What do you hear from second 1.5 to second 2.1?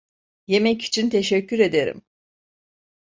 ederim.